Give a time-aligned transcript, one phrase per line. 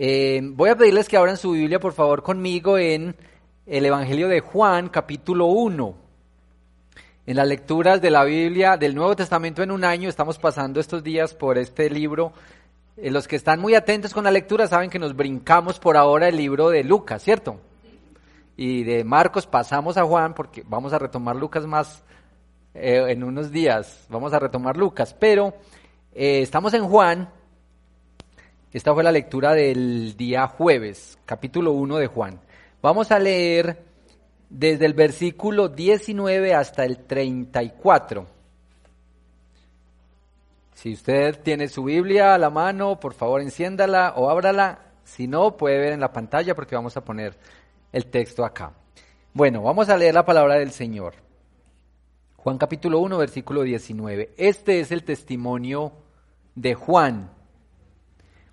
[0.00, 3.16] Eh, voy a pedirles que abran su Biblia, por favor, conmigo en
[3.66, 5.94] el Evangelio de Juan, capítulo 1.
[7.26, 11.02] En las lecturas de la Biblia del Nuevo Testamento en un año, estamos pasando estos
[11.02, 12.32] días por este libro.
[12.96, 16.28] Eh, los que están muy atentos con la lectura saben que nos brincamos por ahora
[16.28, 17.58] el libro de Lucas, ¿cierto?
[18.56, 22.04] Y de Marcos pasamos a Juan porque vamos a retomar Lucas más
[22.72, 24.06] eh, en unos días.
[24.08, 25.54] Vamos a retomar Lucas, pero
[26.14, 27.30] estamos en Juan
[28.70, 32.38] esta fue la lectura del día jueves, capítulo 1 de Juan.
[32.82, 33.82] Vamos a leer
[34.50, 38.26] desde el versículo 19 hasta el 34.
[40.74, 44.80] Si usted tiene su Biblia a la mano, por favor enciéndala o ábrala.
[45.02, 47.38] Si no, puede ver en la pantalla porque vamos a poner
[47.90, 48.74] el texto acá.
[49.32, 51.14] Bueno, vamos a leer la palabra del Señor.
[52.36, 54.34] Juan capítulo 1, versículo 19.
[54.36, 55.92] Este es el testimonio
[56.54, 57.37] de Juan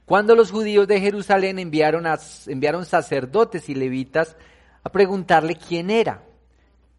[0.05, 2.05] cuando los judíos de Jerusalén enviaron,
[2.47, 4.35] enviaron sacerdotes y levitas
[4.83, 6.23] a preguntarle quién era,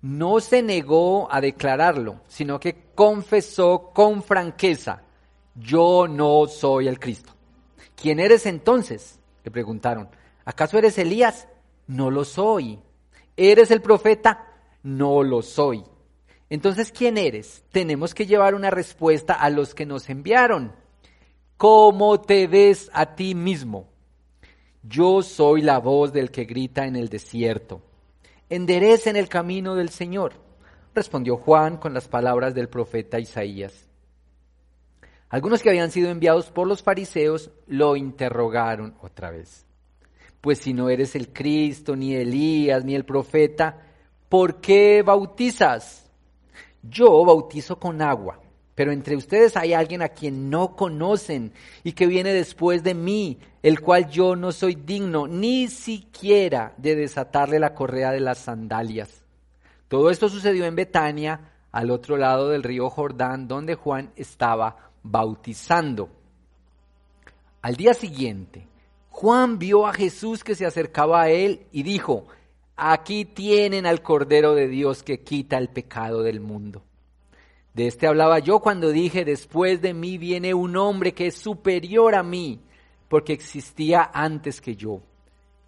[0.03, 5.03] no se negó a declararlo, sino que confesó con franqueza,
[5.55, 7.33] yo no soy el Cristo.
[7.95, 9.21] ¿Quién eres entonces?
[9.43, 10.09] Le preguntaron.
[10.45, 11.49] ¿Acaso eres Elías?
[11.87, 12.79] No lo soy.
[13.37, 14.47] ¿Eres el profeta?
[14.83, 15.84] No lo soy.
[16.51, 17.65] Entonces, ¿quién eres?
[17.73, 20.73] Tenemos que llevar una respuesta a los que nos enviaron.
[21.57, 23.89] ¿Cómo te ves a ti mismo?
[24.83, 27.81] Yo soy la voz del que grita en el desierto.
[28.51, 30.34] Enderecen el camino del Señor,
[30.95, 33.89] respondió Juan con las palabras del profeta Isaías.
[35.31, 39.65] Algunos que habían sido enviados por los fariseos lo interrogaron otra vez.
[40.43, 43.83] Pues si no eres el Cristo, ni Elías, ni el profeta,
[44.29, 46.11] ¿por qué bautizas?
[46.83, 48.43] Yo bautizo con agua
[48.77, 53.38] pero entre ustedes hay alguien a quien no conocen y que viene después de mí,
[53.62, 59.25] el cual yo no soy digno ni siquiera de desatarle la correa de las sandalias.
[59.88, 66.10] Todo esto sucedió en Betania, al otro lado del río Jordán, donde Juan estaba bautizando.
[67.62, 68.69] Al día siguiente,
[69.09, 72.26] Juan vio a Jesús que se acercaba a él y dijo,
[72.76, 76.82] aquí tienen al Cordero de Dios que quita el pecado del mundo.
[77.76, 82.14] De este hablaba yo cuando dije, después de mí viene un hombre que es superior
[82.14, 82.62] a mí,
[83.06, 85.03] porque existía antes que yo.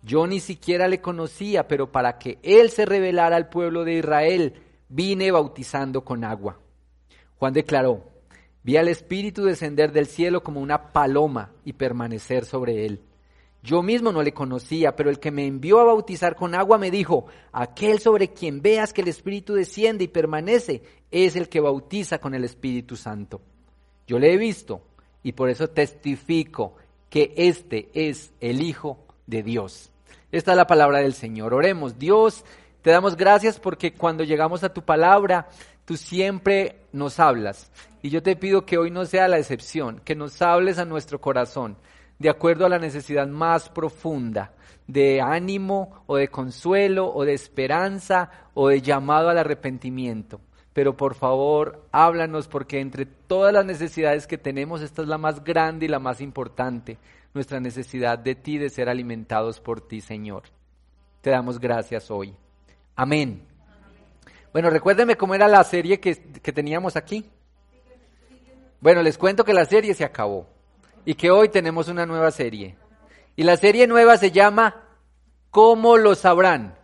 [0.00, 4.54] Yo ni siquiera le conocía, pero para que él se revelara al pueblo de Israel,
[4.88, 6.58] vine bautizando con agua.
[7.38, 8.08] Juan declaró,
[8.62, 13.02] vi al Espíritu descender del cielo como una paloma y permanecer sobre él.
[13.68, 16.90] Yo mismo no le conocía, pero el que me envió a bautizar con agua me
[16.90, 20.80] dijo, aquel sobre quien veas que el Espíritu desciende y permanece,
[21.10, 23.42] es el que bautiza con el Espíritu Santo.
[24.06, 24.80] Yo le he visto
[25.22, 26.76] y por eso testifico
[27.10, 29.90] que este es el Hijo de Dios.
[30.32, 31.52] Esta es la palabra del Señor.
[31.52, 32.46] Oremos, Dios,
[32.80, 35.50] te damos gracias porque cuando llegamos a tu palabra,
[35.84, 37.70] tú siempre nos hablas.
[38.00, 41.20] Y yo te pido que hoy no sea la excepción, que nos hables a nuestro
[41.20, 41.76] corazón
[42.18, 44.52] de acuerdo a la necesidad más profunda
[44.86, 50.40] de ánimo o de consuelo o de esperanza o de llamado al arrepentimiento.
[50.72, 55.44] Pero por favor, háblanos porque entre todas las necesidades que tenemos, esta es la más
[55.44, 56.98] grande y la más importante,
[57.34, 60.44] nuestra necesidad de ti, de ser alimentados por ti, Señor.
[61.20, 62.34] Te damos gracias hoy.
[62.96, 63.42] Amén.
[64.52, 67.28] Bueno, recuérdenme cómo era la serie que, que teníamos aquí.
[68.80, 70.46] Bueno, les cuento que la serie se acabó
[71.08, 72.76] y que hoy tenemos una nueva serie.
[73.34, 74.84] Y la serie nueva se llama
[75.50, 76.74] ¿Cómo lo sabrán?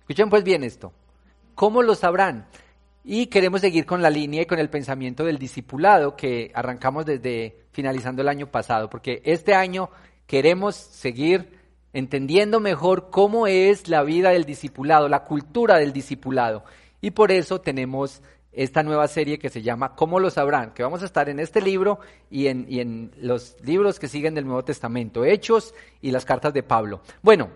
[0.00, 0.92] Escuchen pues bien esto.
[1.54, 2.48] ¿Cómo lo sabrán?
[3.04, 7.66] Y queremos seguir con la línea y con el pensamiento del discipulado que arrancamos desde
[7.70, 9.90] finalizando el año pasado, porque este año
[10.26, 11.60] queremos seguir
[11.92, 16.64] entendiendo mejor cómo es la vida del discipulado, la cultura del discipulado.
[17.00, 18.22] Y por eso tenemos
[18.52, 20.72] esta nueva serie que se llama ¿Cómo lo sabrán?
[20.72, 22.00] que vamos a estar en este libro
[22.30, 26.52] y en, y en los libros que siguen del Nuevo Testamento, Hechos y las cartas
[26.52, 27.00] de Pablo.
[27.22, 27.50] Bueno,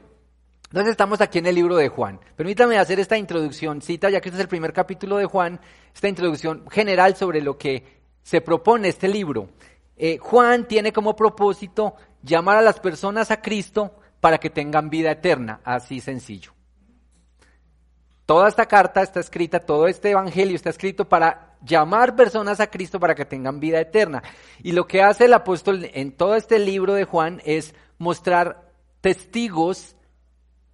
[0.71, 2.19] entonces estamos aquí en el libro de Juan.
[2.35, 5.61] Permítame hacer esta introducción, cita, ya que este es el primer capítulo de Juan,
[5.95, 7.85] esta introducción general sobre lo que
[8.23, 9.51] se propone este libro.
[9.97, 15.13] Eh, Juan tiene como propósito llamar a las personas a Cristo para que tengan vida
[15.13, 16.56] eterna, así sencillo.
[18.27, 22.99] Toda esta carta está escrita, todo este evangelio está escrito para llamar personas a Cristo
[22.99, 24.23] para que tengan vida eterna.
[24.65, 29.95] Y lo que hace el apóstol en todo este libro de Juan es mostrar testigos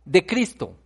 [0.07, 0.77] de Cristo.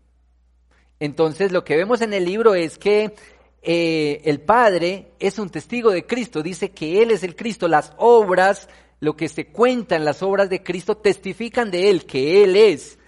[0.98, 3.14] Entonces lo que vemos en el libro es que
[3.62, 7.92] eh, el Padre es un testigo de Cristo, dice que Él es el Cristo, las
[7.96, 12.56] obras lo que se cuenta en las obras de Cristo testifican de Él, que Él
[12.56, 12.98] es.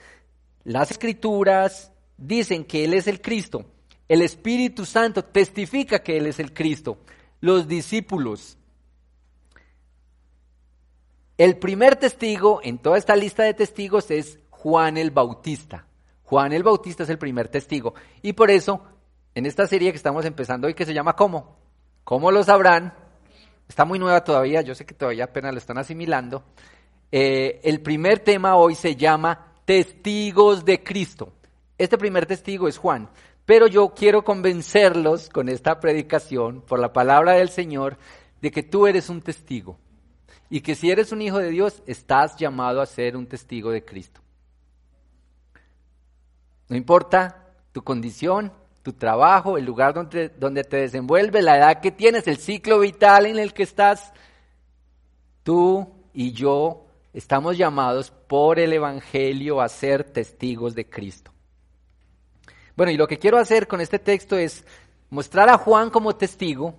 [0.64, 3.64] Las escrituras dicen que Él es el Cristo.
[4.08, 6.98] El Espíritu Santo testifica que Él es el Cristo.
[7.40, 8.58] Los discípulos.
[11.38, 15.86] El primer testigo en toda esta lista de testigos es Juan el Bautista.
[16.24, 17.94] Juan el Bautista es el primer testigo.
[18.22, 18.82] Y por eso,
[19.34, 21.56] en esta serie que estamos empezando hoy, que se llama ¿Cómo?
[22.02, 22.92] ¿Cómo lo sabrán?
[23.68, 26.42] Está muy nueva todavía, yo sé que todavía apenas lo están asimilando.
[27.12, 31.34] Eh, el primer tema hoy se llama Testigos de Cristo.
[31.78, 33.08] Este primer testigo es Juan,
[33.46, 37.96] pero yo quiero convencerlos con esta predicación, por la palabra del Señor,
[38.42, 39.78] de que tú eres un testigo
[40.50, 43.84] y que si eres un hijo de Dios, estás llamado a ser un testigo de
[43.84, 44.20] Cristo.
[46.69, 48.52] No importa tu condición,
[48.82, 53.26] tu trabajo, el lugar donde, donde te desenvuelves, la edad que tienes, el ciclo vital
[53.26, 54.12] en el que estás,
[55.42, 61.32] tú y yo estamos llamados por el Evangelio a ser testigos de Cristo.
[62.78, 64.64] Bueno, y lo que quiero hacer con este texto es
[65.10, 66.76] mostrar a Juan como testigo,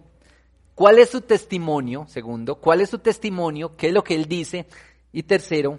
[0.74, 4.66] cuál es su testimonio, segundo, cuál es su testimonio, qué es lo que él dice,
[5.12, 5.78] y tercero,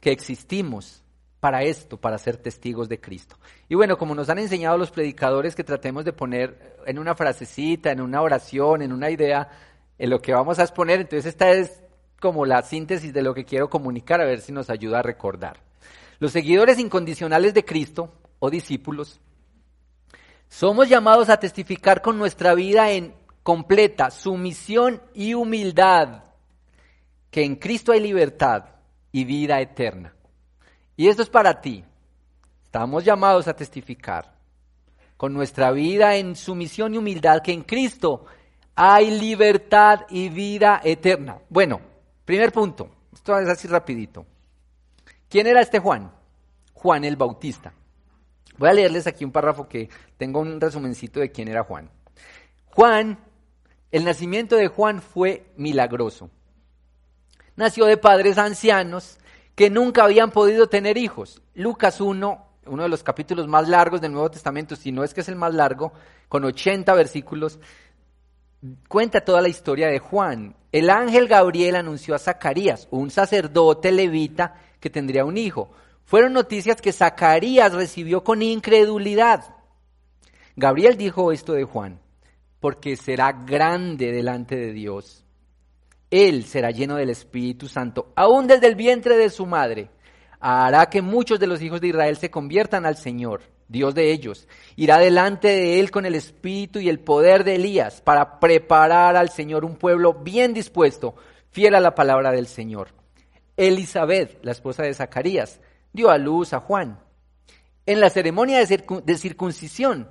[0.00, 1.04] que existimos
[1.38, 3.36] para esto, para ser testigos de Cristo.
[3.68, 7.90] Y bueno, como nos han enseñado los predicadores que tratemos de poner en una frasecita,
[7.90, 9.50] en una oración, en una idea,
[9.98, 11.78] en lo que vamos a exponer, entonces esta es
[12.22, 15.60] como la síntesis de lo que quiero comunicar, a ver si nos ayuda a recordar.
[16.20, 19.20] Los seguidores incondicionales de Cristo, o discípulos,
[20.48, 23.14] somos llamados a testificar con nuestra vida en
[23.44, 26.24] completa sumisión y humildad
[27.30, 28.64] que en Cristo hay libertad
[29.12, 30.12] y vida eterna.
[30.96, 31.84] Y esto es para ti.
[32.66, 34.34] Estamos llamados a testificar
[35.16, 38.24] con nuestra vida en sumisión y humildad que en Cristo
[38.74, 41.38] hay libertad y vida eterna.
[41.48, 41.80] Bueno,
[42.24, 42.90] primer punto.
[43.12, 44.24] Esto es así rapidito.
[45.28, 46.10] ¿Quién era este Juan?
[46.72, 47.72] Juan el Bautista.
[48.60, 51.88] Voy a leerles aquí un párrafo que tengo un resumencito de quién era Juan.
[52.66, 53.18] Juan,
[53.90, 56.28] el nacimiento de Juan fue milagroso.
[57.56, 59.16] Nació de padres ancianos
[59.54, 61.40] que nunca habían podido tener hijos.
[61.54, 65.22] Lucas 1, uno de los capítulos más largos del Nuevo Testamento, si no es que
[65.22, 65.94] es el más largo,
[66.28, 67.58] con 80 versículos,
[68.88, 70.54] cuenta toda la historia de Juan.
[70.70, 75.70] El ángel Gabriel anunció a Zacarías, un sacerdote levita, que tendría un hijo.
[76.04, 79.54] Fueron noticias que Zacarías recibió con incredulidad.
[80.56, 82.00] Gabriel dijo esto de Juan,
[82.58, 85.24] porque será grande delante de Dios
[86.10, 89.88] él será lleno del Espíritu Santo, aún desde el vientre de su madre.
[90.40, 94.48] Hará que muchos de los hijos de Israel se conviertan al Señor, Dios de ellos.
[94.74, 99.28] Irá delante de Él con el espíritu y el poder de Elías para preparar al
[99.28, 101.14] Señor un pueblo bien dispuesto,
[101.50, 102.88] fiel a la palabra del Señor.
[103.56, 105.60] Elizabeth, la esposa de Zacarías,
[105.92, 106.98] dio a luz a Juan.
[107.86, 110.08] En la ceremonia de circuncisión,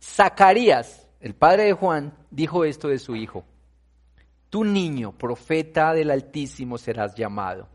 [0.00, 3.44] Zacarías, el padre de Juan, dijo esto de su hijo.
[4.50, 7.68] Tu niño, profeta del Altísimo, serás llamado,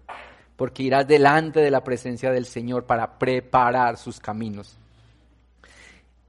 [0.55, 4.77] porque irás delante de la presencia del Señor para preparar sus caminos.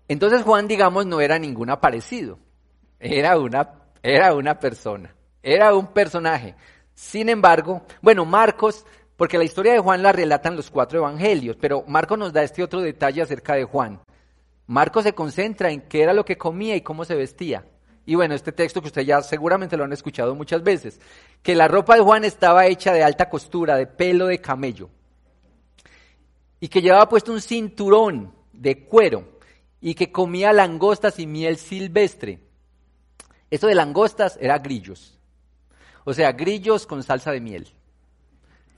[0.07, 2.39] Entonces Juan, digamos, no era ningún aparecido,
[3.01, 3.71] era una,
[4.03, 6.55] era una persona, era un personaje.
[6.93, 8.85] Sin embargo, bueno, Marcos,
[9.17, 12.63] porque la historia de Juan la relatan los cuatro evangelios, pero Marcos nos da este
[12.63, 14.01] otro detalle acerca de Juan.
[14.67, 17.65] Marcos se concentra en qué era lo que comía y cómo se vestía.
[18.07, 21.01] Y bueno, este texto que ustedes ya seguramente lo han escuchado muchas veces,
[21.43, 24.91] que la ropa de Juan estaba hecha de alta costura, de pelo de camello,
[26.61, 29.39] y que llevaba puesto un cinturón de cuero,
[29.81, 32.41] y que comía langostas y miel silvestre.
[33.51, 35.19] Eso de langostas era grillos,
[36.05, 37.73] o sea, grillos con salsa de miel.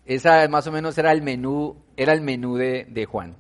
[0.07, 3.37] Esa más o menos era el menú, era el menú de, de Juan.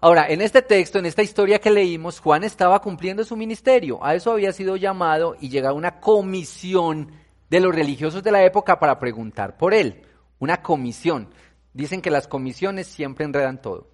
[0.00, 4.04] Ahora, en este texto, en esta historia que leímos, Juan estaba cumpliendo su ministerio.
[4.04, 7.10] A eso había sido llamado y llegaba una comisión
[7.48, 10.02] de los religiosos de la época para preguntar por él.
[10.38, 11.30] Una comisión.
[11.72, 13.88] Dicen que las comisiones siempre enredan todo.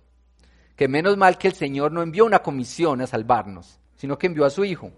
[0.74, 4.44] Que menos mal que el Señor no envió una comisión a salvarnos, sino que envió
[4.46, 4.90] a su Hijo.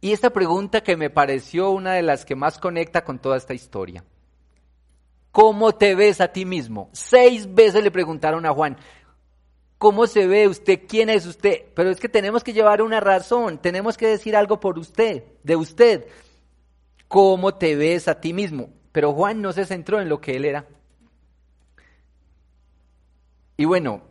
[0.00, 3.54] Y esta pregunta que me pareció una de las que más conecta con toda esta
[3.54, 4.04] historia.
[5.32, 6.88] ¿Cómo te ves a ti mismo?
[6.92, 8.76] Seis veces le preguntaron a Juan,
[9.78, 10.82] ¿cómo se ve usted?
[10.88, 11.64] ¿Quién es usted?
[11.74, 15.56] Pero es que tenemos que llevar una razón, tenemos que decir algo por usted, de
[15.56, 16.06] usted.
[17.08, 18.70] ¿Cómo te ves a ti mismo?
[18.92, 20.66] Pero Juan no se centró en lo que él era.
[23.58, 24.02] Y bueno,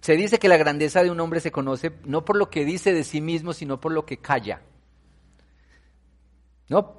[0.00, 2.92] se dice que la grandeza de un hombre se conoce no por lo que dice
[2.92, 4.62] de sí mismo, sino por lo que calla.
[6.72, 6.94] No,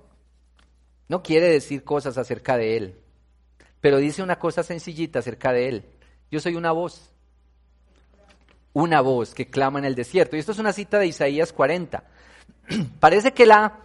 [1.07, 2.99] no quiere decir cosas acerca de él,
[3.81, 5.85] pero dice una cosa sencillita acerca de él.
[6.29, 7.11] Yo soy una voz,
[8.73, 10.35] una voz que clama en el desierto.
[10.35, 12.03] Y esto es una cita de Isaías 40.
[12.99, 13.79] Parece que la,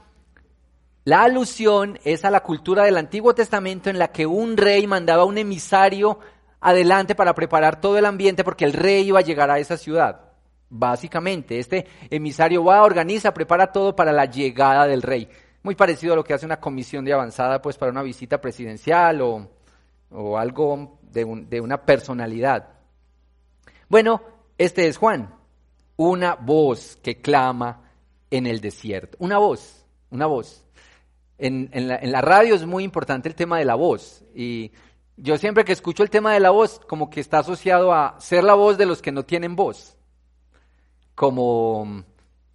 [1.04, 5.24] la alusión es a la cultura del Antiguo Testamento en la que un rey mandaba
[5.24, 6.18] un emisario
[6.60, 10.20] adelante para preparar todo el ambiente porque el rey iba a llegar a esa ciudad.
[10.68, 15.30] Básicamente, este emisario va, organiza, prepara todo para la llegada del rey.
[15.62, 19.20] Muy parecido a lo que hace una comisión de avanzada pues para una visita presidencial
[19.20, 19.50] o,
[20.10, 22.68] o algo de, de una personalidad.
[23.88, 24.22] Bueno,
[24.56, 25.34] este es Juan,
[25.96, 27.82] una voz que clama
[28.30, 29.16] en el desierto.
[29.20, 30.64] Una voz, una voz.
[31.38, 34.24] En, en, la, en, la, radio es muy importante el tema de la voz.
[34.34, 34.72] Y
[35.16, 38.44] yo siempre que escucho el tema de la voz, como que está asociado a ser
[38.44, 39.98] la voz de los que no tienen voz
[41.18, 42.04] como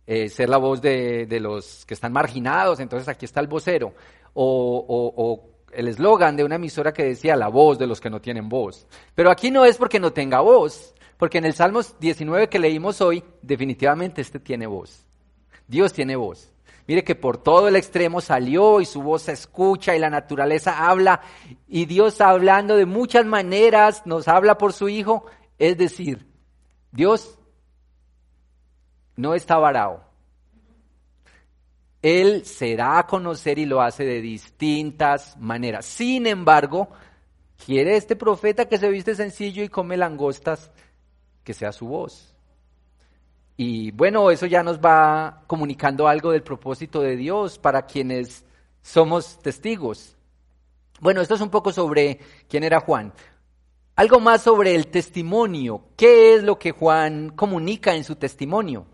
[0.05, 3.93] eh, ser la voz de, de, los que están marginados, entonces aquí está el vocero,
[4.33, 8.10] o, o, o el eslogan de una emisora que decía la voz de los que
[8.10, 8.88] no tienen voz.
[9.15, 13.01] Pero aquí no es porque no tenga voz, porque en el Salmos 19 que leímos
[13.01, 15.05] hoy, definitivamente este tiene voz.
[15.67, 16.53] Dios tiene voz.
[16.86, 20.89] Mire que por todo el extremo salió y su voz se escucha y la naturaleza
[20.89, 21.22] habla
[21.67, 25.25] y Dios hablando de muchas maneras nos habla por su Hijo.
[25.57, 26.27] Es decir,
[26.91, 27.39] Dios
[29.15, 30.03] no está varado.
[32.01, 35.86] Él se da a conocer y lo hace de distintas maneras.
[35.86, 36.89] Sin embargo,
[37.65, 40.72] quiere este profeta que se viste sencillo y come langostas
[41.43, 42.36] que sea su voz.
[43.55, 48.46] Y bueno, eso ya nos va comunicando algo del propósito de Dios para quienes
[48.82, 50.17] somos testigos.
[51.00, 53.13] Bueno, esto es un poco sobre quién era Juan.
[53.96, 55.86] Algo más sobre el testimonio.
[55.96, 58.88] ¿Qué es lo que Juan comunica en su testimonio?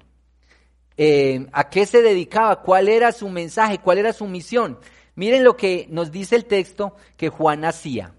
[1.01, 4.77] Eh, a qué se dedicaba, cuál era su mensaje, cuál era su misión.
[5.15, 8.13] Miren lo que nos dice el texto que Juan hacía.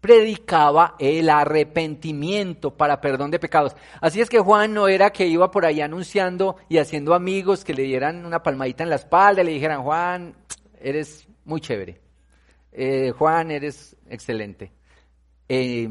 [0.00, 3.74] Predicaba el arrepentimiento para perdón de pecados.
[4.00, 7.74] Así es que Juan no era que iba por ahí anunciando y haciendo amigos que
[7.74, 10.36] le dieran una palmadita en la espalda y le dijeran, Juan,
[10.80, 12.00] eres muy chévere.
[12.70, 14.70] Eh, Juan, eres excelente.
[15.48, 15.88] Eh,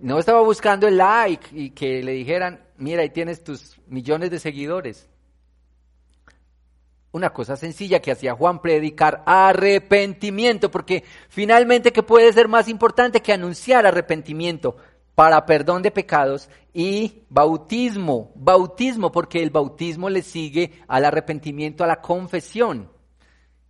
[0.00, 4.38] no estaba buscando el like y que le dijeran, mira, ahí tienes tus millones de
[4.38, 5.08] seguidores.
[7.12, 13.20] Una cosa sencilla que hacía Juan, predicar arrepentimiento, porque finalmente, ¿qué puede ser más importante
[13.20, 14.76] que anunciar arrepentimiento
[15.14, 18.32] para perdón de pecados y bautismo?
[18.34, 22.90] Bautismo, porque el bautismo le sigue al arrepentimiento, a la confesión.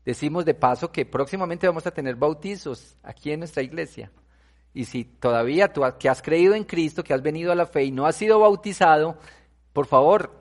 [0.04, 4.10] Decimos de paso que próximamente vamos a tener bautizos aquí en nuestra iglesia.
[4.74, 7.84] Y si todavía tú que has creído en Cristo, que has venido a la fe
[7.84, 9.18] y no has sido bautizado,
[9.72, 10.32] por favor,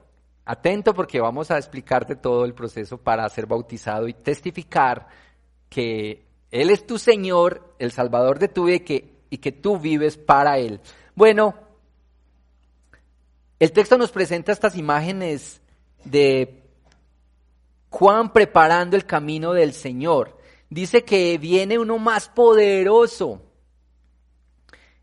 [0.45, 5.07] atento porque vamos a explicarte todo el proceso para ser bautizado y testificar
[5.69, 9.77] que Él es tu Señor, el Salvador de tu vida y que, y que tú
[9.77, 10.79] vives para Él.
[11.13, 11.55] Bueno,
[13.59, 15.61] el texto nos presenta estas imágenes
[16.05, 16.63] de
[17.89, 20.37] Juan preparando el camino del Señor.
[20.69, 23.50] Dice que viene uno más poderoso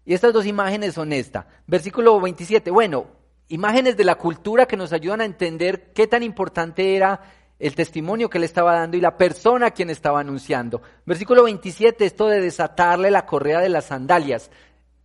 [0.08, 1.46] y estas dos imágenes son esta.
[1.66, 2.70] Versículo 27.
[2.70, 3.08] Bueno,
[3.48, 7.20] imágenes de la cultura que nos ayudan a entender qué tan importante era
[7.58, 10.80] el testimonio que le estaba dando y la persona a quien estaba anunciando.
[11.04, 14.50] Versículo 27, esto de desatarle la correa de las sandalias.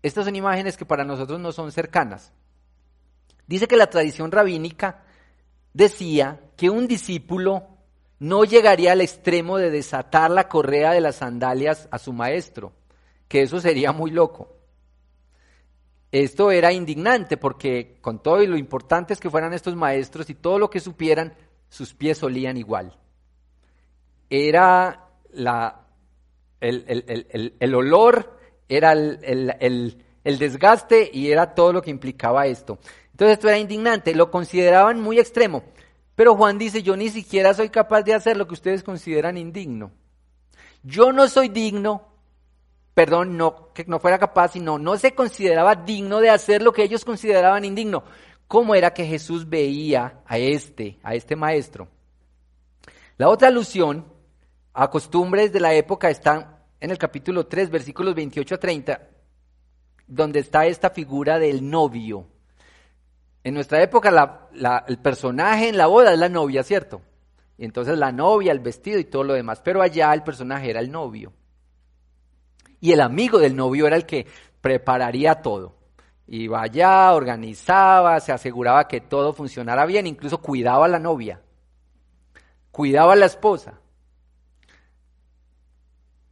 [0.02, 2.32] Estas son imágenes que para nosotros no son cercanas.
[3.46, 5.04] Dice que la tradición rabínica
[5.74, 7.68] decía que un discípulo
[8.20, 12.72] no llegaría al extremo de desatar la correa de las sandalias a su maestro,
[13.28, 14.53] que eso sería muy loco.
[16.14, 20.60] Esto era indignante porque con todo y lo importantes que fueran estos maestros y todo
[20.60, 21.34] lo que supieran,
[21.70, 22.96] sus pies olían igual.
[24.30, 25.88] Era la,
[26.62, 28.38] el, olor,
[28.70, 32.78] era el, desgaste y era todo lo que implicaba esto.
[33.10, 35.64] Entonces esto era indignante, lo consideraban muy extremo.
[36.14, 39.92] Pero Juan dice, yo ni siquiera soy capaz de hacer lo que ustedes consideran indigno.
[40.84, 42.13] Yo no soy digno
[42.94, 46.84] perdón, no que no fuera capaz, sino no se consideraba digno de hacer lo que
[46.84, 48.04] ellos consideraban indigno.
[48.48, 51.88] ¿Cómo era que Jesús veía a este, a este maestro?
[53.18, 54.06] La otra alusión
[54.74, 59.08] a costumbres de la época está en el capítulo 3, versículos 28 a 30,
[60.08, 62.28] donde está esta figura del novio.
[63.44, 64.50] En nuestra época
[64.88, 67.02] el personaje en la boda es la novia, ¿cierto?
[67.58, 70.80] Y entonces la novia, el vestido y todo lo demás, pero allá el personaje era
[70.80, 71.34] el novio
[72.84, 74.28] y el amigo del novio era el que
[74.60, 75.74] prepararía todo.
[76.28, 81.42] Iba allá, organizaba, se aseguraba que todo funcionara bien, incluso cuidaba a la novia.
[82.72, 83.80] cuidaba a la esposa.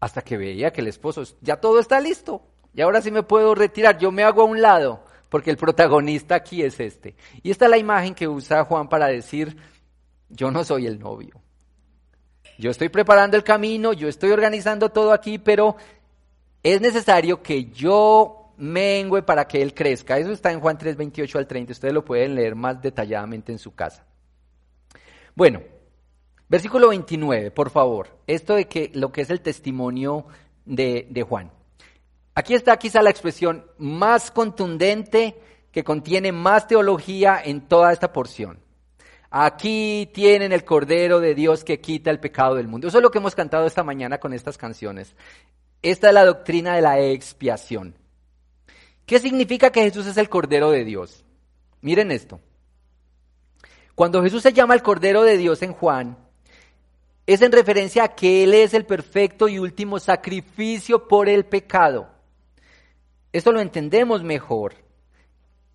[0.01, 2.41] Hasta que veía que el esposo, ya todo está listo,
[2.73, 6.35] y ahora sí me puedo retirar, yo me hago a un lado, porque el protagonista
[6.35, 7.15] aquí es este.
[7.43, 9.55] Y esta es la imagen que usa Juan para decir,
[10.27, 11.41] yo no soy el novio.
[12.57, 15.77] Yo estoy preparando el camino, yo estoy organizando todo aquí, pero
[16.63, 20.17] es necesario que yo mengue para que él crezca.
[20.17, 21.73] Eso está en Juan 3, 28 al 30.
[21.73, 24.05] Ustedes lo pueden leer más detalladamente en su casa.
[25.35, 25.61] Bueno,
[26.47, 28.09] versículo 29, por favor.
[28.27, 30.27] Esto de que lo que es el testimonio
[30.65, 31.51] de, de Juan.
[32.35, 35.37] Aquí está quizá la expresión más contundente
[35.71, 38.59] que contiene más teología en toda esta porción.
[39.31, 42.87] Aquí tienen el Cordero de Dios que quita el pecado del mundo.
[42.87, 45.15] Eso es lo que hemos cantado esta mañana con estas canciones.
[45.81, 47.95] Esta es la doctrina de la expiación.
[49.05, 51.25] ¿Qué significa que Jesús es el Cordero de Dios?
[51.81, 52.39] Miren esto.
[53.95, 56.17] Cuando Jesús se llama el Cordero de Dios en Juan,
[57.25, 62.09] es en referencia a que Él es el perfecto y último sacrificio por el pecado.
[63.31, 64.75] Esto lo entendemos mejor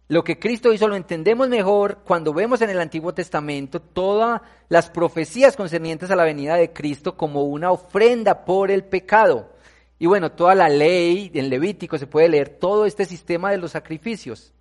[0.09, 4.89] lo que Cristo hizo lo entendemos mejor cuando vemos en el Antiguo Testamento todas las
[4.89, 9.51] profecías concernientes a la venida de Cristo como una ofrenda por el pecado.
[9.99, 13.73] Y bueno, toda la ley en Levítico se puede leer todo este sistema de los
[13.73, 14.53] sacrificios.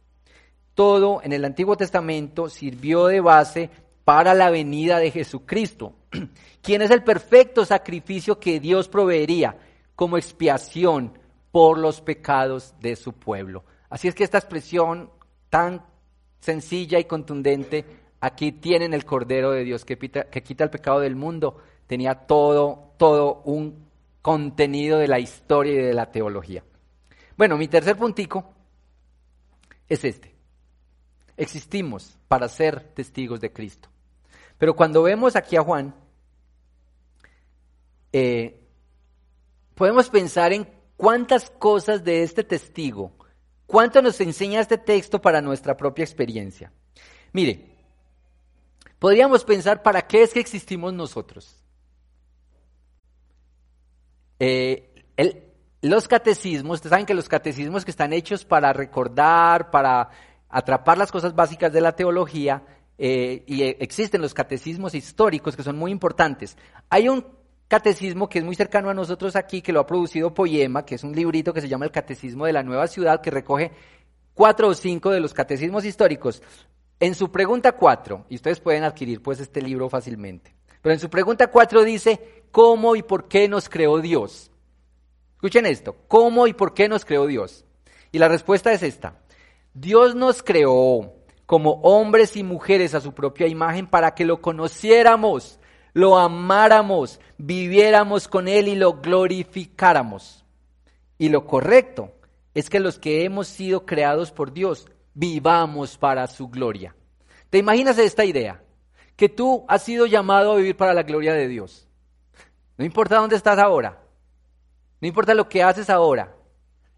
[0.74, 3.70] Todo en el Antiguo Testamento sirvió de base
[4.06, 5.94] para la venida de Jesucristo,
[6.62, 9.58] quien es el perfecto sacrificio que Dios proveería
[9.96, 11.18] como expiación
[11.51, 13.63] por los pecados de su pueblo.
[13.89, 15.10] Así es que esta expresión
[15.50, 15.86] tan
[16.39, 17.86] sencilla y contundente,
[18.20, 21.58] aquí tienen el Cordero de Dios que, que quita el pecado del mundo.
[21.88, 23.85] Tenía todo, todo un
[24.25, 26.63] contenido de la historia y de la teología.
[27.38, 28.55] Bueno, mi tercer puntico
[29.88, 30.34] es este.
[31.38, 33.88] Existimos para ser testigos de Cristo.
[34.58, 35.94] Pero cuando vemos aquí a Juan,
[38.11, 38.59] eh,
[39.75, 43.11] podemos pensar en cuántas cosas de este testigo
[43.66, 46.72] ¿Cuánto nos enseña este texto para nuestra propia experiencia?
[47.33, 47.66] Mire,
[49.00, 51.65] podríamos pensar para qué es que existimos nosotros.
[54.40, 54.92] Eh,
[55.82, 60.10] los catecismos, ustedes saben que los catecismos que están hechos para recordar, para
[60.50, 62.64] atrapar las cosas básicas de la teología,
[62.98, 66.58] eh, y existen los catecismos históricos que son muy importantes.
[66.90, 67.26] Hay un
[67.68, 71.04] catecismo que es muy cercano a nosotros aquí, que lo ha producido Poema, que es
[71.04, 73.72] un librito que se llama El Catecismo de la Nueva Ciudad, que recoge
[74.34, 76.42] cuatro o cinco de los catecismos históricos.
[77.00, 80.54] En su pregunta cuatro, y ustedes pueden adquirir pues este libro fácilmente,
[80.86, 84.52] pero en su pregunta cuatro dice, ¿cómo y por qué nos creó Dios?
[85.34, 87.66] Escuchen esto, ¿cómo y por qué nos creó Dios?
[88.12, 89.18] Y la respuesta es esta,
[89.74, 91.16] Dios nos creó
[91.48, 95.58] como hombres y mujeres a su propia imagen para que lo conociéramos
[95.96, 100.44] lo amáramos, viviéramos con Él y lo glorificáramos.
[101.18, 102.12] Y lo correcto
[102.54, 106.94] es que los que hemos sido creados por Dios vivamos para su gloria.
[107.50, 108.62] ¿Te imaginas esta idea?
[109.16, 111.88] Que tú has sido llamado a vivir para la gloria de Dios.
[112.78, 114.01] No importa dónde estás ahora,
[115.00, 116.36] no importa lo que haces ahora,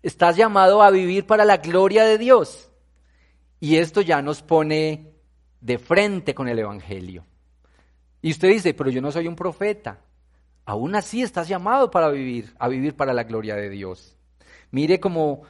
[0.02, 2.72] estás llamado a vivir para la gloria de Dios.
[3.60, 5.14] Y esto ya nos pone
[5.62, 7.26] de frente con el Evangelio.
[8.22, 10.02] Y usted dice, pero yo no soy un profeta.
[10.66, 14.18] Aún así estás llamado para vivir, a vivir para la gloria de Dios.
[14.72, 15.44] Mire como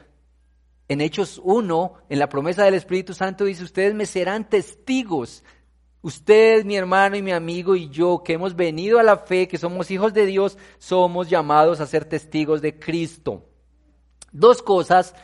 [0.86, 5.42] en Hechos 1, en la promesa del Espíritu Santo dice, ustedes me serán testigos.
[6.00, 9.58] Usted, mi hermano y mi amigo y yo, que hemos venido a la fe, que
[9.58, 13.44] somos hijos de Dios, somos llamados a ser testigos de Cristo.
[14.30, 15.14] Dos cosas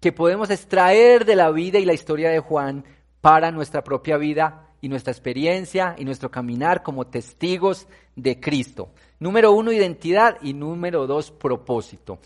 [0.00, 2.84] que podemos extraer de la vida y la historia de Juan
[3.22, 8.90] para nuestra propia vida y nuestra experiencia y nuestro caminar como testigos de Cristo.
[9.18, 12.18] Número uno, identidad y número dos, propósito.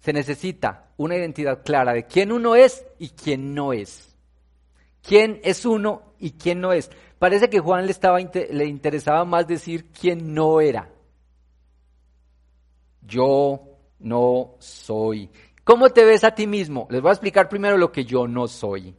[0.00, 4.17] Se necesita una identidad clara de quién uno es y quién no es.
[5.08, 6.90] ¿Quién es uno y quién no es?
[7.18, 10.90] Parece que Juan le, estaba, le interesaba más decir quién no era.
[13.00, 15.30] Yo no soy.
[15.64, 16.86] ¿Cómo te ves a ti mismo?
[16.90, 18.94] Les voy a explicar primero lo que yo no soy.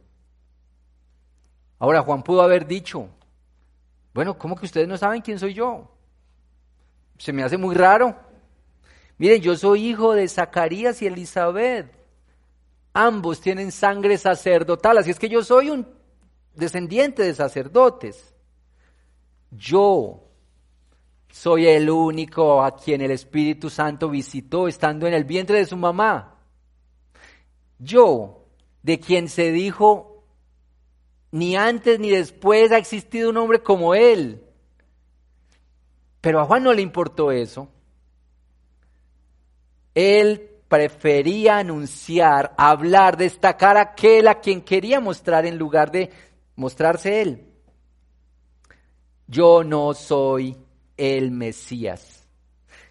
[1.78, 3.08] Ahora, Juan pudo haber dicho,
[4.12, 5.96] bueno, ¿cómo que ustedes no saben quién soy yo?
[7.18, 8.16] Se me hace muy raro.
[9.16, 11.88] Miren, yo soy hijo de Zacarías y Elizabeth.
[12.94, 15.99] Ambos tienen sangre sacerdotal, así es que yo soy un
[16.60, 18.34] descendiente de sacerdotes.
[19.50, 20.28] Yo
[21.30, 25.76] soy el único a quien el Espíritu Santo visitó estando en el vientre de su
[25.76, 26.36] mamá.
[27.78, 28.46] Yo,
[28.82, 30.10] de quien se dijo
[31.32, 34.44] ni antes ni después ha existido un hombre como él.
[36.20, 37.68] Pero a Juan no le importó eso.
[39.94, 46.10] Él prefería anunciar, hablar, destacar aquel a quien quería mostrar en lugar de
[46.60, 47.46] mostrarse él.
[49.26, 50.56] Yo no soy
[50.96, 52.28] el Mesías.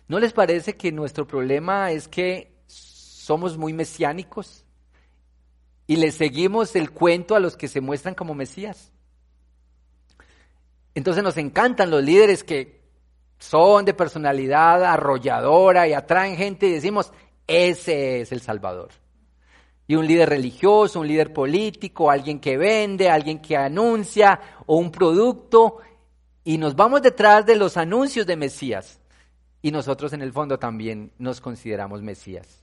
[0.07, 4.65] ¿No les parece que nuestro problema es que somos muy mesiánicos
[5.85, 8.91] y le seguimos el cuento a los que se muestran como Mesías?
[10.95, 12.81] Entonces nos encantan los líderes que
[13.37, 17.13] son de personalidad arrolladora y atraen gente y decimos,
[17.45, 18.89] ese es el Salvador.
[19.89, 24.91] Y un líder religioso, un líder político, alguien que vende, alguien que anuncia o un
[24.91, 25.79] producto.
[26.43, 29.01] Y nos vamos detrás de los anuncios de Mesías.
[29.63, 32.61] Y nosotros en el fondo también nos consideramos Mesías.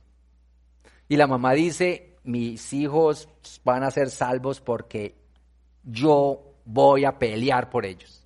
[1.08, 3.28] Y la mamá dice, mis hijos
[3.64, 5.16] van a ser salvos porque
[5.82, 8.24] yo voy a pelear por ellos.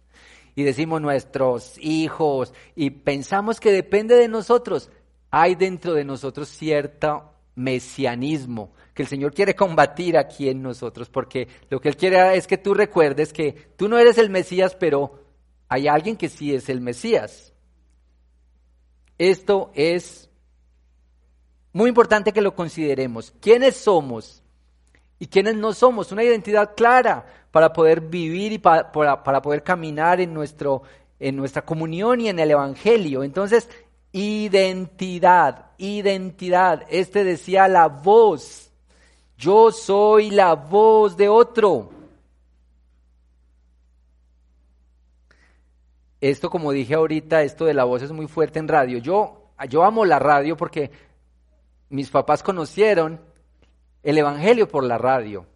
[0.54, 4.90] Y decimos nuestros hijos y pensamos que depende de nosotros
[5.30, 11.48] hay dentro de nosotros cierto mesianismo que el Señor quiere combatir aquí en nosotros, porque
[11.70, 15.24] lo que Él quiere es que tú recuerdes que tú no eres el Mesías, pero
[15.70, 17.54] hay alguien que sí es el Mesías.
[19.16, 20.28] Esto es
[21.72, 23.32] muy importante que lo consideremos.
[23.40, 24.42] ¿Quiénes somos
[25.18, 26.12] y quiénes no somos?
[26.12, 30.82] Una identidad clara para poder vivir y para, para poder caminar en, nuestro,
[31.18, 33.22] en nuestra comunión y en el Evangelio.
[33.22, 33.66] Entonces,
[34.12, 36.84] Identidad, identidad.
[36.90, 38.69] Este decía la voz.
[39.40, 41.88] Yo soy la voz de otro.
[46.20, 48.98] Esto, como dije ahorita, esto de la voz es muy fuerte en radio.
[48.98, 50.90] Yo, yo amo la radio porque
[51.88, 53.18] mis papás conocieron
[54.02, 55.46] el Evangelio por la radio.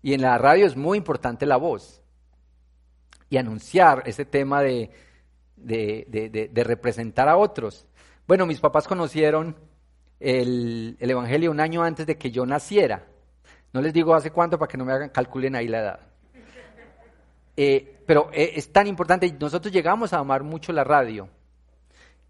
[0.00, 2.00] Y en la radio es muy importante la voz.
[3.28, 4.90] Y anunciar ese tema de,
[5.56, 7.86] de, de representar a otros.
[8.26, 9.56] Bueno, mis papás conocieron
[10.20, 13.06] el, Evangelio un año antes de que yo naciera.
[13.76, 16.00] No les digo hace cuánto para que no me hagan, calculen ahí la edad.
[17.54, 21.28] Eh, pero eh, es tan importante, nosotros llegamos a amar mucho la radio.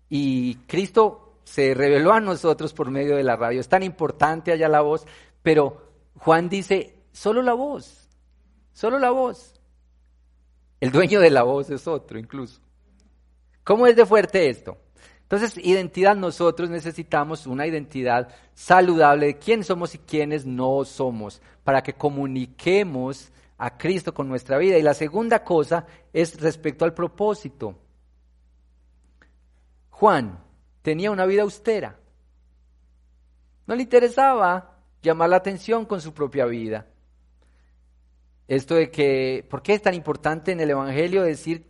[0.08, 3.60] Y Cristo se reveló a nosotros por medio de la radio.
[3.60, 5.06] Es tan importante allá la voz,
[5.40, 8.08] pero Juan dice, solo la voz,
[8.72, 9.54] solo la voz.
[10.80, 12.60] El dueño de la voz es otro incluso.
[13.62, 14.78] ¿Cómo es de fuerte esto?
[15.26, 21.82] Entonces, identidad, nosotros necesitamos una identidad saludable de quién somos y quiénes no somos, para
[21.82, 24.78] que comuniquemos a Cristo con nuestra vida.
[24.78, 27.76] Y la segunda cosa es respecto al propósito.
[29.90, 30.38] Juan
[30.82, 31.98] tenía una vida austera.
[33.66, 36.86] No le interesaba llamar la atención con su propia vida.
[38.46, 41.66] Esto de que, ¿por qué es tan importante en el Evangelio decir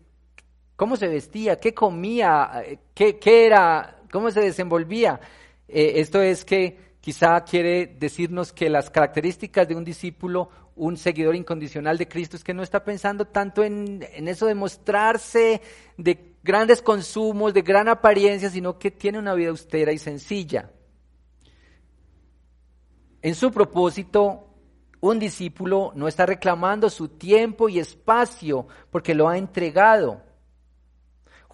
[0.76, 2.62] cómo se vestía, qué comía,
[2.94, 5.20] qué, era, cómo se desenvolvía.
[5.66, 11.34] Eh, esto es que quizá quiere decirnos que las características de un discípulo, un seguidor
[11.34, 15.60] incondicional de Cristo, es que no está pensando tanto en eso de mostrarse
[15.96, 20.70] de grandes consumos, de gran apariencia, sino que tiene una vida austera y sencilla.
[23.22, 24.46] En su propósito,
[25.00, 30.22] un discípulo no está reclamando su tiempo y espacio porque lo ha entregado.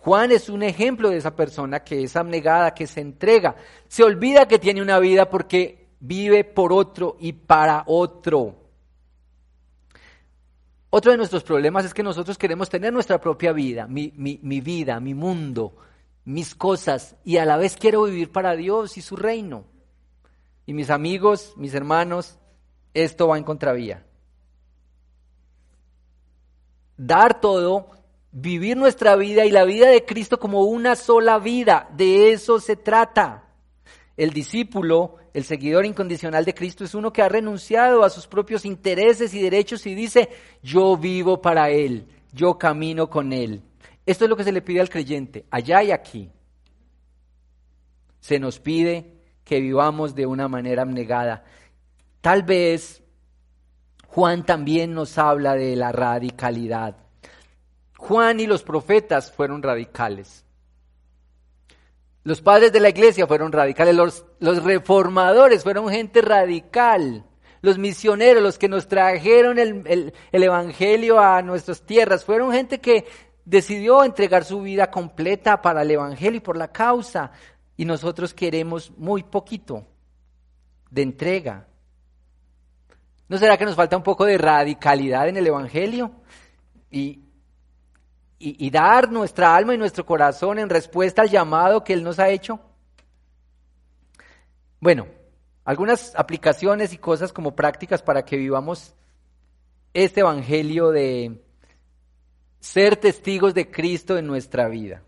[0.04, 3.54] Juan es un ejemplo de esa persona que es abnegada, que se entrega.
[3.86, 8.56] Se olvida que tiene una vida porque vive por otro y para otro.
[10.90, 14.98] Otro de nuestros problemas es que nosotros queremos tener nuestra propia vida, mi, mi, vida,
[14.98, 15.76] mi mundo,
[16.24, 19.66] mis cosas, y a la vez quiero vivir para Dios y su reino.
[20.66, 22.40] Y mis amigos, mis hermanos,
[22.92, 24.04] esto va en contravía.
[26.96, 28.01] Dar todo
[28.32, 31.88] vivir nuestra vida y la vida de Cristo como una sola vida.
[31.94, 33.44] De eso se trata.
[34.16, 38.64] El discípulo, el seguidor incondicional de Cristo, es uno que ha renunciado a sus propios
[38.64, 40.30] intereses y derechos y dice,
[40.62, 43.62] yo vivo para Él, yo camino con Él.
[44.04, 46.30] Esto es lo que se le pide al creyente, allá y aquí.
[48.20, 49.12] Se nos pide
[49.44, 51.44] que vivamos de una manera abnegada.
[52.20, 53.02] Tal vez
[54.08, 57.01] Juan también nos habla de la radicalidad.
[58.02, 60.44] Juan y los profetas fueron radicales.
[62.24, 67.24] Los padres de la iglesia fueron radicales, los, reformadores fueron gente radical.
[67.60, 73.06] Los misioneros, los que nos trajeron el, el Evangelio a nuestras tierras, fueron gente que
[73.44, 77.30] decidió entregar su vida completa para el Evangelio y por la causa.
[77.76, 79.86] Y nosotros queremos muy poquito
[80.90, 81.68] de entrega.
[83.28, 86.10] ¿No será que nos falta un poco de radicalidad en el Evangelio?
[86.90, 87.20] Y,
[88.42, 92.28] y, dar nuestra alma y nuestro corazón en respuesta al llamado que Él nos ha
[92.28, 92.58] hecho?
[94.80, 95.06] Bueno,
[95.64, 98.94] algunas aplicaciones y cosas como prácticas para que vivamos
[99.94, 101.40] este Evangelio de
[102.58, 105.02] ser testigos de Cristo en nuestra vida.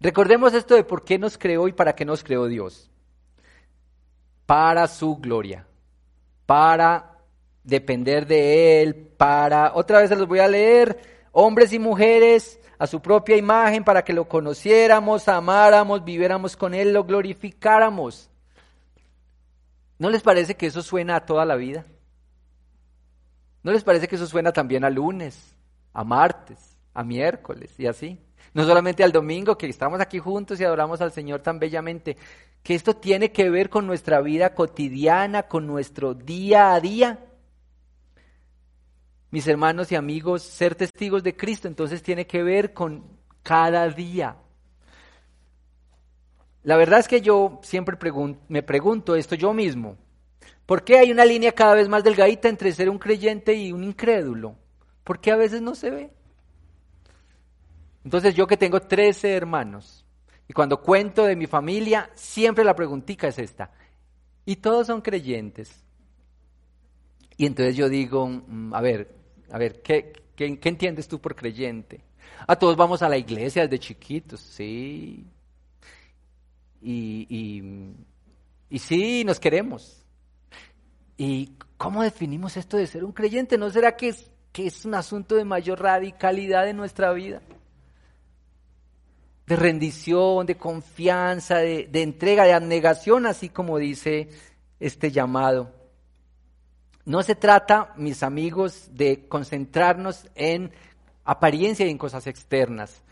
[0.00, 2.90] Recordemos esto de por qué nos creó y para qué nos creó Dios.
[4.44, 5.66] Para su gloria,
[6.44, 7.18] para
[7.62, 12.86] depender de Él, para, otra vez se los voy a leer, hombres y mujeres a
[12.86, 18.30] su propia imagen para que lo conociéramos, amáramos, viviéramos con Él, lo glorificáramos.
[19.98, 21.84] ¿No les parece que eso suena a toda la vida?
[23.62, 25.56] ¿No les parece que eso suena también a lunes,
[25.92, 28.18] a martes, a miércoles y así?
[28.52, 32.16] No solamente al domingo, que estamos aquí juntos y adoramos al Señor tan bellamente,
[32.62, 37.18] que esto tiene que ver con nuestra vida cotidiana, con nuestro día a día
[39.34, 43.02] mis hermanos y amigos, ser testigos de Cristo entonces tiene que ver con
[43.42, 44.36] cada día.
[46.62, 47.98] La verdad es que yo siempre
[48.46, 49.96] me pregunto esto yo mismo.
[50.66, 53.82] ¿Por qué hay una línea cada vez más delgadita entre ser un creyente y un
[53.82, 54.54] incrédulo?
[55.02, 56.12] ¿Por qué a veces no se ve?
[58.04, 60.06] Entonces yo que tengo 13 hermanos
[60.46, 63.72] y cuando cuento de mi familia, siempre la preguntica es esta.
[64.44, 65.82] Y todos son creyentes.
[67.36, 72.00] Y entonces yo digo, mm, a ver, a ver, ¿qué, qué, entiendes tú por creyente?
[72.46, 75.26] A todos vamos a la iglesia desde chiquitos, sí.
[76.80, 77.94] Y, y,
[78.70, 80.04] y sí, nos queremos.
[81.16, 83.56] ¿Y cómo definimos esto de ser un creyente?
[83.56, 87.40] ¿No será que es, que es un asunto de mayor radicalidad en nuestra vida?
[89.46, 94.28] De rendición, de confianza, de, de entrega, de abnegación, así como dice
[94.80, 95.83] este llamado.
[97.04, 100.72] No se trata, mis amigos, de concentrarnos en
[101.24, 103.02] apariencia y en cosas externas.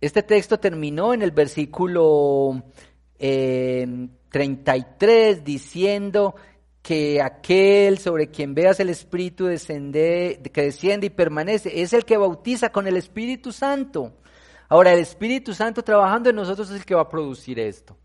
[0.00, 2.62] Este texto terminó en el versículo
[3.18, 6.34] 33 diciendo
[6.80, 12.16] que aquel sobre quien veas el Espíritu descende, que desciende y permanece es el que
[12.16, 14.14] bautiza con el Espíritu Santo.
[14.68, 17.98] Ahora, el Espíritu Santo trabajando en nosotros es el que va a producir esto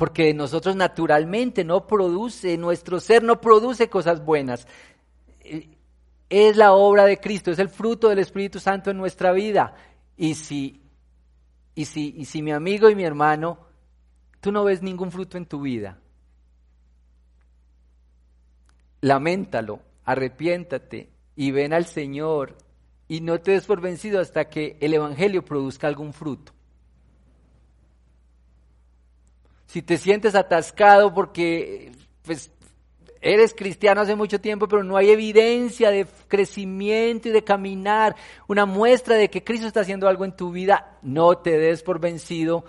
[0.00, 4.66] porque nosotros naturalmente no produce, nuestro ser no produce cosas buenas.
[5.44, 5.76] Eh,
[6.30, 9.74] es la obra de Cristo, es el fruto del Espíritu Santo en nuestra vida.
[10.16, 10.80] Y si,
[11.74, 13.58] y si, y si mi amigo y mi hermano,
[14.40, 15.98] tú no ves ningún fruto en tu vida,
[19.02, 22.56] laméntalo, arrepiéntate y ven al Señor
[23.06, 26.54] y no te des por vencido hasta que el Evangelio produzca algún fruto.
[29.70, 31.92] Si te sientes atascado porque
[32.24, 32.50] pues,
[33.20, 38.16] eres cristiano hace mucho tiempo, pero no hay evidencia de crecimiento y de caminar,
[38.48, 42.00] una muestra de que Cristo está haciendo algo en tu vida, no te des por
[42.00, 42.64] vencido.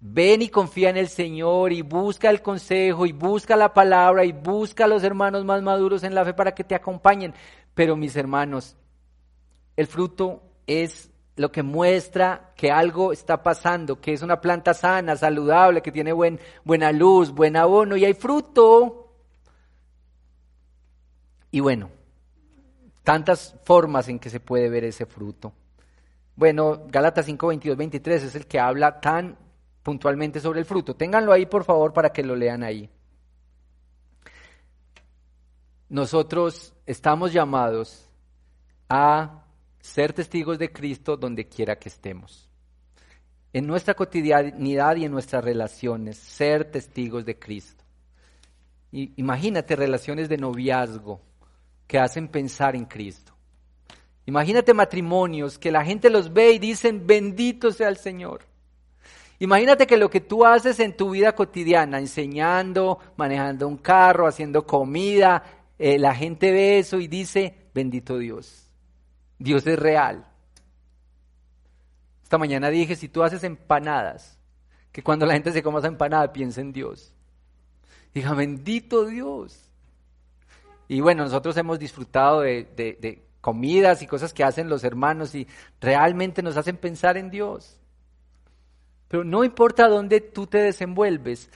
[0.00, 4.32] Ven y confía en el Señor y busca el consejo y busca la palabra y
[4.32, 7.32] busca a los hermanos más maduros en la fe para que te acompañen.
[7.72, 8.76] Pero mis hermanos,
[9.76, 15.16] el fruto es lo que muestra que algo está pasando, que es una planta sana,
[15.16, 19.12] saludable, que tiene buen, buena luz, buen abono y hay fruto.
[21.50, 21.90] Y bueno,
[23.02, 25.52] tantas formas en que se puede ver ese fruto.
[26.36, 29.36] Bueno, Gálatas 5, 22, 23 es el que habla tan
[29.82, 30.94] puntualmente sobre el fruto.
[30.94, 32.90] Ténganlo ahí, por favor, para que lo lean ahí.
[35.88, 38.08] Nosotros estamos llamados
[38.88, 39.43] a
[39.84, 42.48] ser testigos de Cristo donde quiera que estemos.
[43.52, 47.84] En nuestra cotidianidad y en nuestras relaciones, ser testigos de Cristo.
[48.90, 51.20] Y imagínate relaciones de noviazgo
[51.86, 53.34] que hacen pensar en Cristo.
[54.24, 58.40] Imagínate matrimonios que la gente los ve y dicen, bendito sea el Señor.
[59.38, 64.66] Imagínate que lo que tú haces en tu vida cotidiana, enseñando, manejando un carro, haciendo
[64.66, 65.42] comida,
[65.78, 68.64] eh, la gente ve eso y dice, bendito Dios.
[69.38, 70.26] Dios es real.
[72.22, 74.38] Esta mañana dije, si tú haces empanadas,
[74.92, 77.12] que cuando la gente se coma esa empanada piense en Dios.
[78.14, 79.68] Diga, bendito Dios.
[80.86, 85.46] Y bueno, nosotros hemos disfrutado de, de comidas y cosas que hacen los hermanos y
[85.80, 87.80] realmente nos hacen pensar en Dios.
[89.08, 91.50] Pero no importa dónde tú te desenvuelves,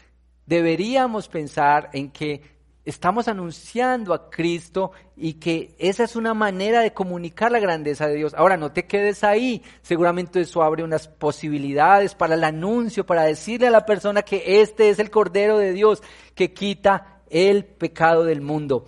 [0.44, 2.57] deberíamos pensar en que
[2.88, 8.14] estamos anunciando a Cristo y que esa es una manera de comunicar la grandeza de
[8.14, 8.32] Dios.
[8.34, 9.62] Ahora, no te quedes ahí.
[9.82, 14.88] Seguramente eso abre unas posibilidades para el anuncio, para decirle a la persona que este
[14.88, 16.02] es el Cordero de Dios
[16.34, 18.86] que quita el pecado del mundo.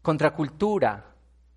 [0.00, 1.13] Contracultura,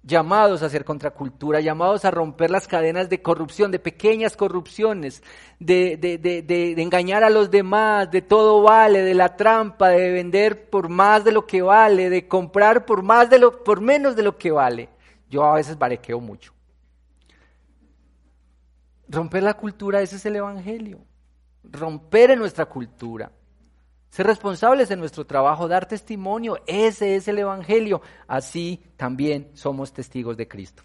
[0.08, 5.22] llamados a hacer contracultura, llamados a romper las cadenas de corrupción, de pequeñas corrupciones,
[5.60, 10.12] de, de, de, de, engañar a los demás, de todo vale, de la trampa, de
[10.12, 14.16] vender por más de lo que vale, de comprar por más de lo, por menos
[14.16, 14.88] de lo que vale.
[15.30, 16.54] Yo a veces barequeo mucho.
[19.10, 21.00] Romper la cultura, ese es el Evangelio.
[21.66, 23.30] Romper en nuestra cultura.
[24.10, 28.02] Ser responsables en nuestro trabajo, dar testimonio, ese es el Evangelio.
[28.28, 30.84] Así también somos testigos de Cristo.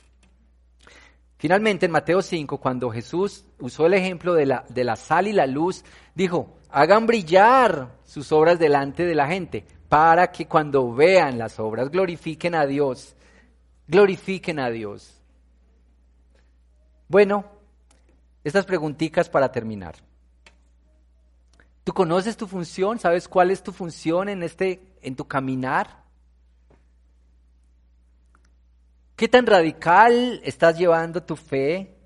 [1.39, 5.33] Finalmente, en Mateo 5, cuando Jesús usó el ejemplo de la, de la sal y
[5.33, 11.39] la luz, dijo, hagan brillar sus obras delante de la gente, para que cuando vean
[11.39, 13.17] las obras glorifiquen a Dios.
[13.89, 15.21] Glorifiquen a Dios.
[17.09, 17.45] Bueno,
[18.45, 19.97] estas preguntitas para terminar.
[21.85, 22.99] ¿Tú conoces tu función?
[22.99, 26.03] ¿Sabes cuál es tu función en este en tu caminar?
[29.17, 31.97] ¿Qué tan radical estás llevando tu fe?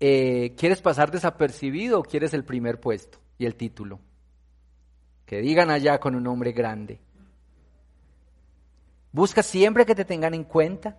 [0.00, 4.00] Eh, ¿Quieres pasar desapercibido o quieres el primer puesto y el título?
[5.24, 7.00] Que digan allá con un nombre grande.
[9.12, 10.98] ¿Buscas siempre que te tengan en cuenta?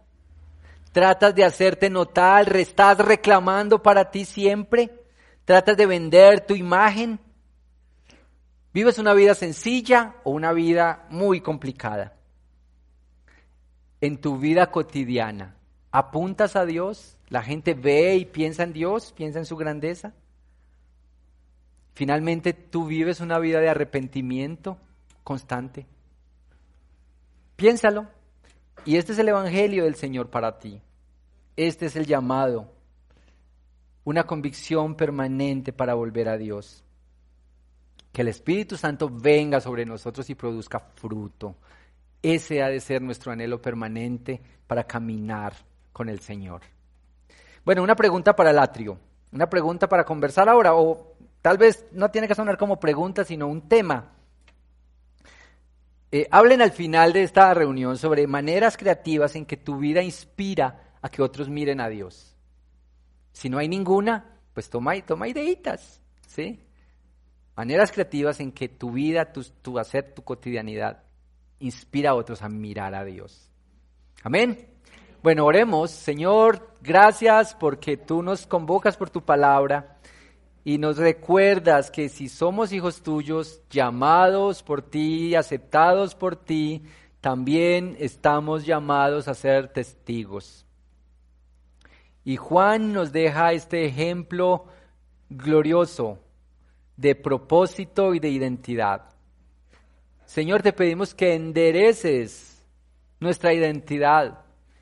[0.93, 2.55] ¿Tratas de hacerte notar?
[2.55, 5.02] ¿Estás reclamando para ti siempre?
[5.45, 7.19] ¿Tratas de vender tu imagen?
[8.73, 12.13] ¿Vives una vida sencilla o una vida muy complicada?
[14.01, 15.55] En tu vida cotidiana,
[15.91, 17.17] ¿apuntas a Dios?
[17.29, 20.13] ¿La gente ve y piensa en Dios, piensa en su grandeza?
[21.93, 24.77] Finalmente, tú vives una vida de arrepentimiento
[25.23, 25.85] constante.
[27.55, 28.07] Piénsalo.
[28.85, 30.81] Y este es el Evangelio del Señor para ti.
[31.55, 32.73] Este es el llamado
[34.05, 36.83] una convicción permanente para volver a Dios.
[38.11, 41.55] Que el Espíritu Santo venga sobre nosotros y produzca fruto.
[42.21, 45.53] Ese ha de ser nuestro anhelo permanente para caminar
[45.91, 46.61] con el Señor.
[47.65, 48.97] Bueno, una pregunta para el atrio,
[49.31, 53.47] una pregunta para conversar ahora, o tal vez no tiene que sonar como pregunta, sino
[53.47, 54.11] un tema.
[56.11, 60.91] Eh, hablen al final de esta reunión sobre maneras creativas en que tu vida inspira
[61.01, 62.32] a que otros miren a Dios.
[63.33, 66.59] Si no hay ninguna, pues toma, toma ideitas, ¿sí?
[67.55, 71.03] Maneras creativas en que tu vida, tu, tu hacer, tu cotidianidad
[71.59, 73.49] inspira a otros a mirar a Dios.
[74.23, 74.69] Amén.
[75.21, 75.91] Bueno, oremos.
[75.91, 79.97] Señor, gracias porque tú nos convocas por tu palabra
[80.65, 86.83] y nos recuerdas que si somos hijos tuyos, llamados por ti, aceptados por ti,
[87.21, 90.65] también estamos llamados a ser testigos.
[92.23, 94.65] Y Juan nos deja este ejemplo
[95.29, 96.19] glorioso
[96.95, 99.09] de propósito y de identidad.
[100.25, 102.63] Señor, te pedimos que endereces
[103.19, 104.39] nuestra identidad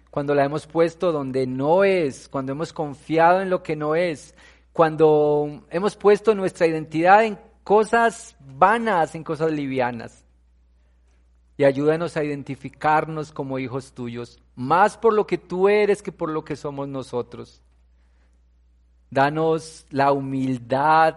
[0.10, 4.36] cuando la hemos puesto donde no es, cuando hemos confiado en lo que no es,
[4.74, 10.26] cuando hemos puesto nuestra identidad en cosas vanas, en cosas livianas
[11.62, 16.30] y ayúdanos a identificarnos como hijos tuyos, más por lo que tú eres que por
[16.30, 17.62] lo que somos nosotros.
[19.10, 21.16] Danos la humildad,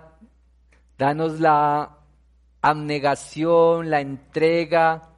[0.99, 1.99] danos la
[2.63, 5.11] abnegación, la entrega,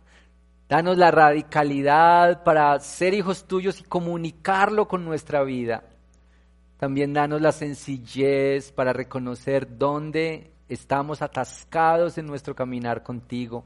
[0.69, 5.85] danos la radicalidad para ser hijos tuyos y comunicarlo con nuestra vida.
[6.79, 13.65] También danos la sencillez para reconocer dónde estamos atascados en nuestro caminar contigo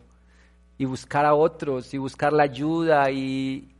[0.76, 3.74] y buscar a otros y buscar la ayuda y,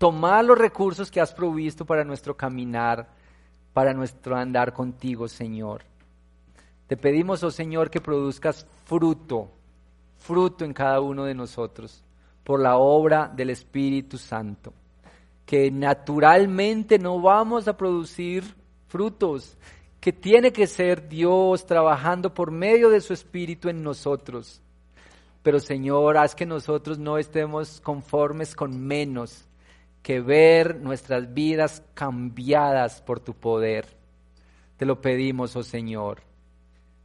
[0.00, 3.06] tomar los recursos que has provisto para nuestro caminar,
[3.74, 5.82] para nuestro andar contigo, Señor.
[6.86, 9.50] Te pedimos, oh Señor, que produzcas fruto,
[10.16, 12.02] fruto en cada uno de nosotros,
[12.42, 14.72] por la obra del Espíritu Santo.
[15.44, 18.42] Que naturalmente no vamos a producir
[18.88, 19.58] frutos,
[20.00, 24.62] que tiene que ser Dios trabajando por medio de su Espíritu en nosotros
[25.42, 29.46] pero Señor, haz que nosotros no estemos conformes con menos
[30.02, 33.86] que ver nuestras vidas cambiadas por tu poder.
[34.76, 36.22] Te lo pedimos, oh Señor.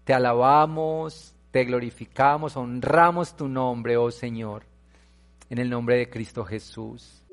[0.05, 4.63] Te alabamos, te glorificamos, honramos tu nombre, oh Señor.
[5.49, 7.23] En el nombre de Cristo Jesús.